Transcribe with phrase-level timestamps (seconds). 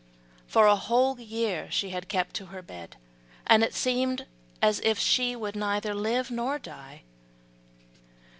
[0.47, 2.95] For a whole year she had kept her bed,
[3.45, 4.25] and it seemed
[4.59, 7.03] as if she could neither live nor die.